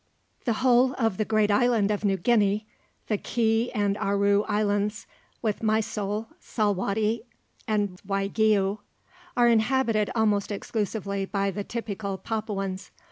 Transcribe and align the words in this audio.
The 0.45 0.53
whole 0.65 0.95
of 0.97 1.17
the 1.17 1.25
great 1.25 1.51
island 1.51 1.91
of 1.91 2.03
New 2.03 2.17
Guinea, 2.17 2.65
the 3.07 3.19
Ke 3.19 3.69
and 3.77 3.95
Aru 3.99 4.41
Islands, 4.47 5.05
with 5.43 5.61
Mysol, 5.61 6.27
Salwatty, 6.39 7.21
and 7.67 8.01
Waigiou, 8.07 8.79
are 9.37 9.47
inhabited 9.47 10.09
almost 10.15 10.51
exclusively 10.51 11.25
by 11.27 11.51
the 11.51 11.63
typical 11.63 12.17
Papuans. 12.17 12.89